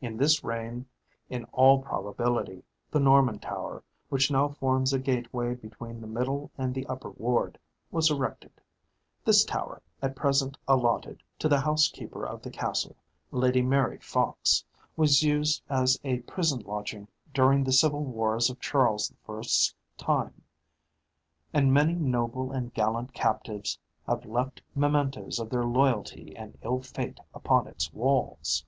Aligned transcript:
In 0.00 0.18
this 0.18 0.44
reign, 0.44 0.86
in 1.28 1.42
all 1.46 1.82
probability, 1.82 2.62
the 2.92 3.00
Norman 3.00 3.40
Tower, 3.40 3.82
which 4.08 4.30
now 4.30 4.46
forms 4.50 4.92
a 4.92 5.00
gateway 5.00 5.56
between 5.56 6.00
the 6.00 6.06
middle 6.06 6.52
and 6.56 6.72
the 6.72 6.86
upper 6.86 7.10
ward, 7.10 7.58
was 7.90 8.08
erected. 8.08 8.52
This 9.24 9.42
tower, 9.44 9.82
at 10.00 10.14
present 10.14 10.56
allotted 10.68 11.24
to 11.40 11.48
the 11.48 11.58
house 11.58 11.88
keeper 11.88 12.24
of 12.24 12.40
the 12.40 12.52
castle, 12.52 12.94
Lady 13.32 13.60
Mary 13.60 13.98
Fox, 13.98 14.64
was 14.96 15.24
used 15.24 15.60
as 15.68 15.98
a 16.04 16.20
prison 16.20 16.60
lodging 16.60 17.08
during 17.34 17.64
the 17.64 17.72
civil 17.72 18.04
wars 18.04 18.48
of 18.48 18.60
Charles 18.60 19.08
the 19.08 19.16
First's 19.26 19.74
time; 19.96 20.40
and 21.52 21.74
many 21.74 21.94
noble 21.94 22.52
and 22.52 22.72
gallant 22.74 23.12
captives 23.12 23.76
have 24.06 24.24
left 24.24 24.62
mementoes 24.76 25.40
of 25.40 25.50
their 25.50 25.64
loyalty 25.64 26.32
and 26.36 26.56
ill 26.62 26.80
fate 26.80 27.18
upon 27.34 27.66
its 27.66 27.92
walls. 27.92 28.64